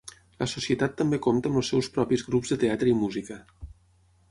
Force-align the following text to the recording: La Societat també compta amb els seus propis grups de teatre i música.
La 0.43 0.45
Societat 0.53 0.95
també 1.01 1.19
compta 1.25 1.51
amb 1.51 1.61
els 1.61 1.69
seus 1.75 1.91
propis 1.99 2.25
grups 2.31 2.55
de 2.55 2.59
teatre 2.67 2.93
i 2.95 2.97
música. 3.05 3.41